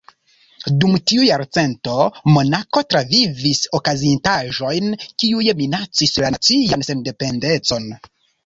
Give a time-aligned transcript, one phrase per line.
[0.83, 1.97] Dum tiu jarcento,
[2.37, 7.91] Monako travivis okazintaĵojn kiuj minacis la nacian sendependecon.